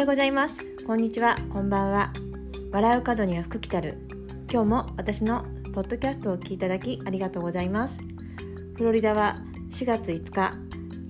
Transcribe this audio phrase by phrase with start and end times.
[0.00, 0.64] ようございます。
[0.86, 1.36] こんにちは。
[1.52, 2.10] こんばんは。
[2.72, 3.98] 笑う角には福来たる。
[4.50, 7.98] 今日も私のポッドキャストを聞いていただきありがとうございます。
[8.78, 9.36] フロリダは
[9.70, 10.54] 4月5日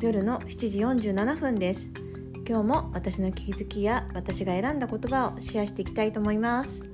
[0.05, 1.87] 夜の7時47分です。
[2.49, 6.90] 今日も私の気づきや私が選んだ言葉をシェアしていきたいと思います。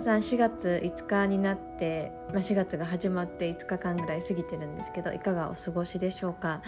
[0.00, 6.62] さん4月5日になって、まあ、4月が始まって5日間ぐらい過ぎてるんですけどいかがお過ごしでしょうか、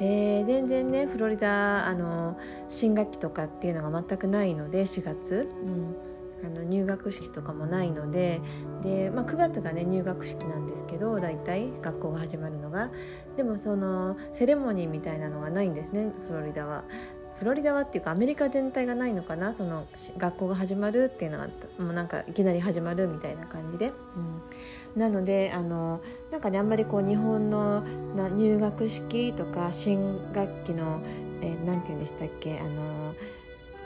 [0.00, 2.38] えー、全然ねフロリダあの
[2.68, 5.48] 新学期とかっていうのが全くないので4月、
[6.42, 8.40] うん、あの入学式とかもないので
[8.82, 12.90] で、まあ、9月がね入学式なんですけど大体学校が始まるのが。
[13.36, 16.84] でもそのセレモニーみたいなのがないんですねフロリダは。
[17.38, 23.92] フロリダはっていうかアメリカ全体がないのかなその学校が始まるっていうのがもうなんかいきなり始まるみたいな感じで、
[24.94, 27.82] うん、なのであのなんかねあんまりこう日本の
[28.14, 31.02] 入学式とか新学期の、
[31.42, 33.14] えー、なんて言うんでしたっけあの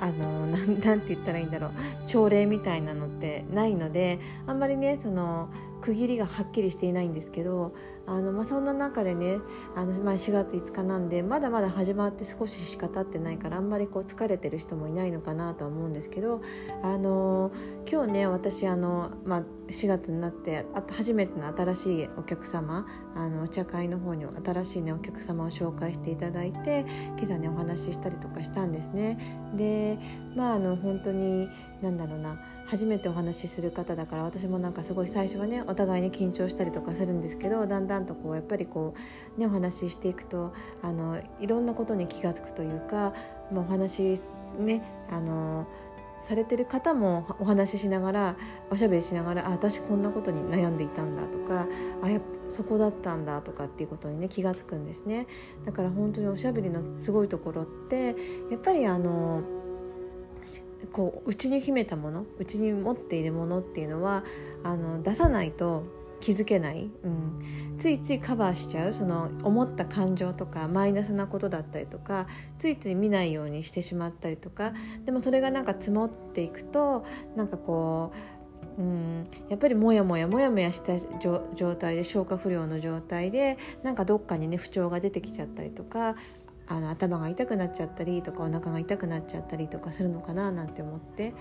[0.01, 1.71] あの なんなんて言ったらいいんだろう。
[2.07, 5.49] 朝礼みたいなのってないのであんまりねその
[5.81, 7.73] 区切りがはっきりしていないんですけど
[8.09, 9.39] あの、まあ、そんな中でね
[9.77, 16.41] あの、まあ、4月5日なんでまだまだ始まって少ししか経ってないからあんまりこう疲れてる人もいないのかなとは思うんですけど
[16.83, 17.53] あの
[17.91, 26.87] 今日ね私あの、まあ、4月になって初めての新しいお客様あのお茶会の方に新しい、ね、お客様を紹介していただいて
[27.19, 29.19] 今朝ねお話ししたりとかしたんですね。
[29.55, 29.99] で
[30.35, 31.49] まああの本当に
[31.83, 38.95] 何だろうな初めてお話しする方だから私もなんかすごい最初はねお互いに緊張したりとかするんですけどだんだんとこうやっぱりこ
[39.37, 43.13] うねお話ししていくとあのいろんなことに気が付くというか、
[43.53, 44.19] まあ、お話
[44.59, 45.67] ねあの
[46.21, 48.37] されてる方もお話ししながら
[48.71, 51.67] おしゃべりしながらあ私こんなことに悩んでいたんだとか
[52.03, 55.27] あやそこだったんだとかっていうことにね気が付くんですね。
[55.65, 58.17] だから本当におしゃべりのすごいところって
[58.51, 59.43] やっぱりあの
[60.93, 64.25] こう内に秘めたもの内に持っているものっていうのは
[64.65, 65.85] あの出さないと
[66.21, 68.93] 気づけない、うん、ついついカバーしちゃう。
[68.93, 72.27] その思った感情とかマイナスなことだったりとか
[72.59, 74.73] ついつい見ないようにしてしまったりとか。
[75.05, 77.05] でもそれがなんか積もっていくと
[77.37, 78.13] なんかこ
[78.79, 86.17] う、うん、やっぱりモヤモヤモヤモヤした状態で消化不良の状態でなんかどっかにね不調が出てきちゃったりとか
[86.69, 91.35] あの頭が痛くなっちゃったりとかお腹が痛くなっちゃったりとかするのかななんて思って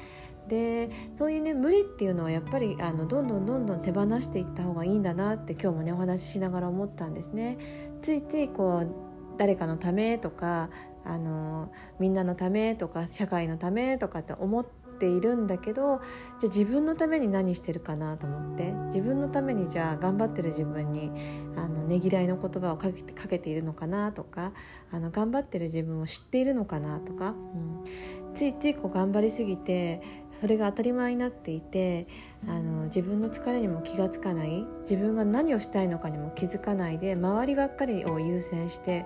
[0.48, 7.58] でそういうね無理っていうのはやっぱりあのどんどんどんどん手放していった方がいいんだなって今日もねお話ししながら思ったんですね。
[8.02, 10.70] ついついこう誰かのためとか
[11.04, 14.66] あのみんなのためとか社会のためとかって思っ
[14.98, 16.02] ているんだけど
[16.40, 21.12] じゃあ自分のために何してるかなと思って自分のためにじゃあ頑張ってる自分に
[21.56, 24.52] あのねぎらいの言葉をかけてかけているのかなとか
[24.92, 30.02] あの頑張ってる自分を知っているのかなとか、うん、ついついこう頑張りすぎて
[30.40, 32.08] それが当たり前になっていて
[32.48, 39.06] あの自分の疲れにも気が付かない自分が何をしたいのかにも気づかないで周りばっかりを優先して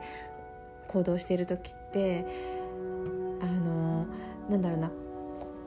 [0.88, 2.26] 行動している時って
[3.42, 4.06] あの
[4.50, 4.92] なんだろうな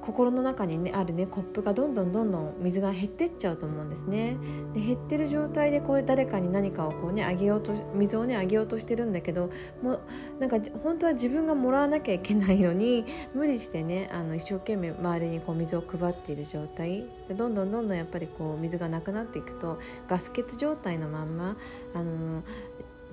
[0.05, 4.37] 心の中に、ね、あるねコップがどんどんどんどん水が減ってっちゃうと思うんですね。
[4.75, 9.51] で減ってる状態でこう誰かに何かをこうねあげようと水をねあげようとしてるんだけど
[9.83, 10.01] もう
[10.41, 21.57] なんか本当は自分がもらわなきゃいけないのに無理してねあの一生懸命周りにこう水を配っている状態でどんどんどんどんやっぱりこう水がなくなっていくとガス欠状態のまんま
[21.95, 22.43] あの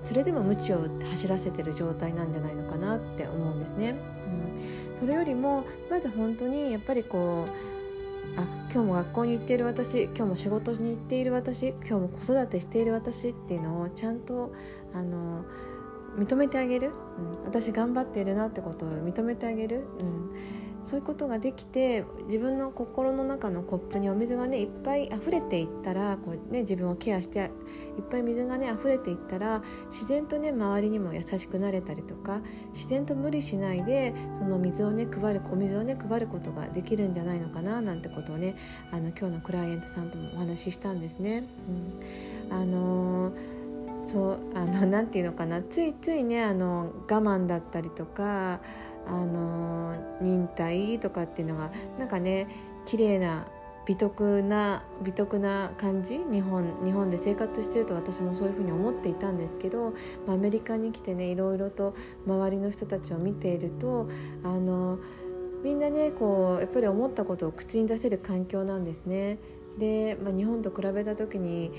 [0.02, 3.94] それでも鞭を走らせてる状態なんじゃないのかなって思うんですね。
[4.96, 14.52] うん、それよりもまず本当にやっぱりこうあ今日も学校に行っている私今日も仕事に行っている私今日も子育てしている私っていうのをちゃんと
[14.94, 15.44] あの
[16.18, 19.84] 認めてあげる、うん、私頑張っているなってことを認めてあげる。
[19.98, 27.50] うんそういうことができて自分の心の中のコップにお水がねいっぱい溢れていったらこう、ね、自分をケアして
[27.98, 32.40] いっぱい水がね溢れていったら自然とね周りにも優しくなれたりとか
[32.72, 38.56] 自然と無理しないでその水をね配るお水をね配ることができるんじゃないのかななんてことをね
[38.90, 41.44] あの今日のクライアントさんともお話ししたんですね。
[42.50, 48.60] うん、あのー、そうあのなんていうのかなついついねあの我慢だったりとか
[49.06, 52.46] あの忍耐とかっていうのがなんかね
[52.84, 53.46] 綺麗な
[53.84, 56.20] 美徳な美徳な感じ？
[56.30, 59.92] 日本日本で生活してると私もそういうふうに思っていたんですけど、
[60.26, 61.94] まあ、アメリカに来てねいろいろと
[62.26, 64.08] 周りの人たちを見ていると
[64.44, 64.98] あの
[65.64, 69.38] みんなねこうやっぱり思ったことを口に出せる環境なんですね。
[69.78, 71.72] で、まあ、日本と比べた時に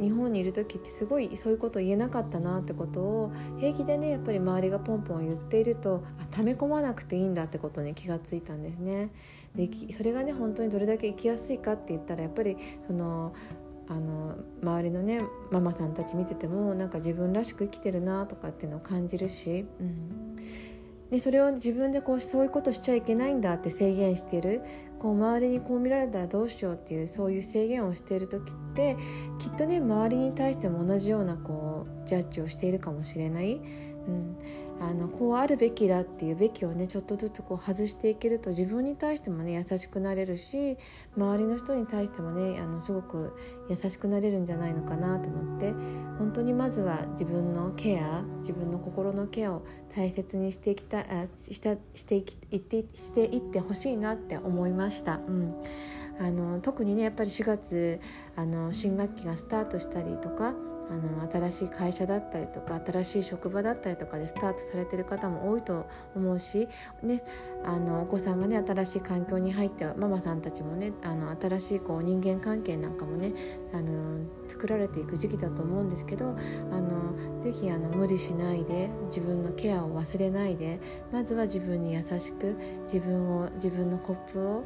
[0.00, 9.10] 日本にいる時ってすごいそういうこと言えなかったなってことを平気でねやっぱり周りがポンポン言っているとあ溜め込まなくていいんだってことに気がついたんですね。
[9.54, 12.56] でそれがね本当にどれだけ生きやすいかって言ったらやっぱり
[12.86, 13.32] その
[13.88, 20.36] あの周りのねママさんたち見ててもなんか自分らしく生きてるなとかっていうのを感じるし、うん、
[21.10, 24.62] でそれを自分でこうそういうことしちゃいけないんだって制限してる
[24.98, 28.96] こう周りにこう見られたらどうしようっていうそういう制限をしている時って
[29.38, 33.54] きっとね周りに対しても同じようなこうジャッジをしているかもしれない。
[33.54, 34.36] うん
[34.78, 40.76] あのこうあるべきだっていうべきをねちょっとずつこう外していけると自分に対してもね優しくなれるし
[41.16, 43.34] 周りの人に対してもねあのすごく
[43.70, 45.72] 優しくなれるんじゃないのかなと思って
[46.18, 49.64] 本当にまずは自分のケア自分の心のケアを
[49.94, 52.20] 大切にしていきたあしたしてい
[52.56, 55.20] ってしていってほしいなって思いました。
[55.26, 55.54] うん
[56.18, 58.00] あの特にねやっぱり4月
[58.36, 60.54] あの新学期がスタートしたりとか
[60.90, 66.68] あの新しい会社だったりとか新しい職場だったりとかでスタートされてる方も多いと思うし、
[67.02, 67.22] ね、
[67.64, 73.32] あのお子さんがね新しい環境に入ってママさんたちもねあの新しいこう人間関係なんかもね
[73.72, 80.80] あの作られていく時期だと思うんですけどあのぜひあの無理しないで自分のケアを忘れないで
[81.12, 84.64] まずは自分に優しく自分を自分のコップを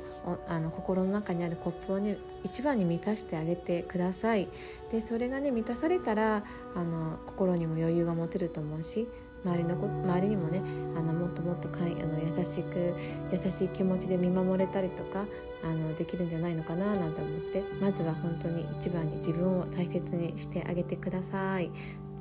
[0.48, 4.48] あの心の中にあるコップをね一番に満たしてあげてください。
[4.90, 9.08] でそれがね満たされたらあの心にも余裕が持てると思うし
[9.44, 10.62] 周りのこ周りにもね
[10.96, 12.94] あのもっともっとかいあの優しく
[13.32, 15.24] 優しい気持ちで見守れたりとか
[15.64, 21.70] あのできるんじゃないのかななんて思ってまずは本当に一番に自分を大切にしてあげてください。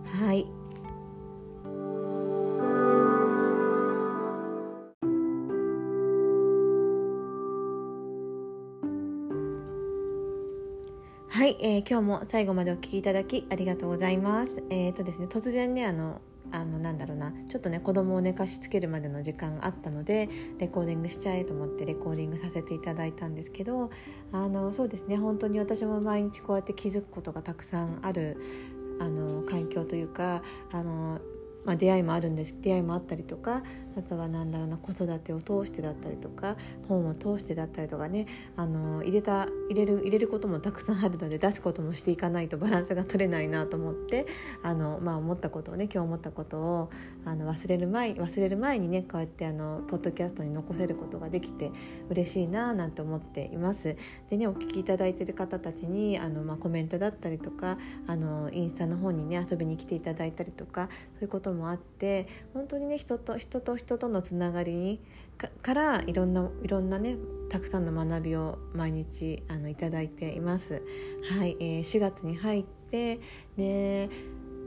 [0.06, 0.59] はい
[11.62, 14.64] えー、今日も最後までお聞きいただきありがとうございます。
[14.70, 16.22] えっ、ー、とですね、突然ね、あの、
[16.52, 20.28] あのなんだろうなちょっとね子供を寝かしつけるまでの時間があったので
[20.58, 23.92] レコーディングしちゃえと思ってレコーディングさせていただいたんですけど
[24.32, 28.38] あのそうですね本当に私も毎日こうやって気づくことがたくさんある
[29.00, 30.42] あの環境というか
[30.72, 31.20] あの
[31.66, 33.64] まあ、出会いもあるんです出会いもあったりとか
[34.00, 36.56] あとは何だろうな子育てを通してだったりとか
[36.88, 44.26] 本を通してだったりとかねあの入れた入れる入れることもたくさんあるので出すこともしていかないとバランスが取れないなと思って
[44.64, 46.90] あの、まあ、思ったことをね今日思ったことを
[47.26, 51.72] あの忘れる前忘れる前にねこうやってあのポッドキャストに残せることができて
[52.10, 53.96] 嬉しいななんて思っています。
[54.30, 65.02] でねお聞きいただいている方たちにあの、まあ、コメントだったりとかあのインスタの方にね遊びに来ていただいたりとかそういうこともあって本当にね人と人と人人とのつながりに
[65.64, 67.18] からいろんないろんなね
[67.50, 70.84] たくさんの学びを毎日あのいただいています。
[71.32, 73.20] はい、えー、4月に入って
[73.58, 74.10] ね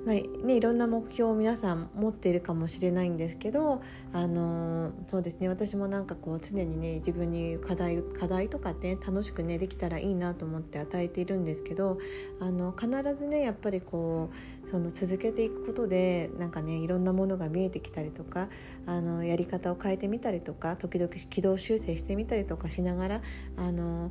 [0.04, 3.81] まあね、いろんな目標を皆さん持っているかもしれないんですけど、
[4.12, 5.49] あの、そうですね。
[5.49, 11.99] 私もなんかこう常にね自分に課題課題とかね楽しくねできたらいいなと思って与えているんですけど
[12.40, 14.31] あの必ずねやっぱりこ
[14.64, 18.49] うその続けていくことでなんかねいろんなものが見えてきたりとか
[18.87, 23.21] あのやり方を変えてみたりとか時々軌道修正してみたりとかしながら
[23.56, 24.11] あの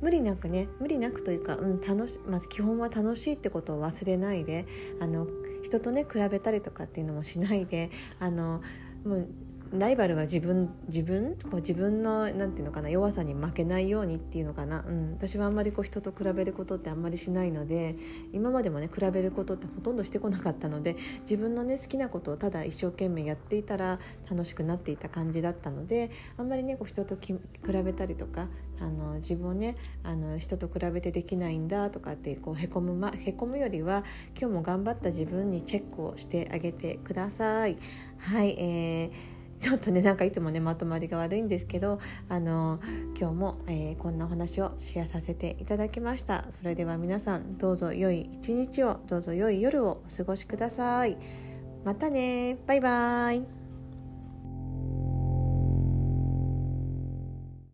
[0.00, 4.66] 無理なくね無理なくというか、うん、楽しまず基本は楽しいってことを忘れないで
[5.00, 5.26] あの
[5.62, 8.62] 人とね比べたりとかっていうのもしないであの
[9.04, 9.28] もう
[9.72, 17.94] ライバルは自分自分こう自分のなんていうのかな弱さに負けないようにっていうのかな、うん、私はあんまりこう人と比べることってあんまりしないので
[18.32, 27.38] 今までもね比べることってほとんどしてこなかったので自分のね好きなことをただ一生懸命やっていたら楽しくなっていた感じだったのであんまりねこう人と比
[27.84, 28.48] べたりとか
[28.80, 34.02] あの自分をねあの人と比べてできないんだとかってこうへこむ、ま、へこむよりは
[34.36, 37.78] 今日も頑張った自分にチェックをしてあげてください。
[38.18, 42.80] はい、えーちょっとねなんかいつもねまとまりが悪いんですけどあの
[43.18, 46.46] 今日も、えー、こんなお話をシェアさせていただきました。
[46.50, 51.18] それでは皆さんどうぞ良い一日をどうぞ良い夜をお過ごしください。
[51.84, 52.58] またね。
[52.66, 53.59] バイバーイ。